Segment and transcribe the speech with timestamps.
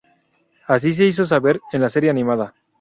[0.65, 2.55] Así se hizo saber en la serie animada.